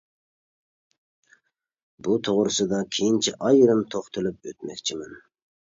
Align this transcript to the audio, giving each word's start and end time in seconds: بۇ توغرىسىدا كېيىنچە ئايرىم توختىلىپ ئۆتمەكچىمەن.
بۇ 2.07 2.17
توغرىسىدا 2.29 2.81
كېيىنچە 2.97 3.35
ئايرىم 3.49 3.87
توختىلىپ 3.95 4.51
ئۆتمەكچىمەن. 4.53 5.17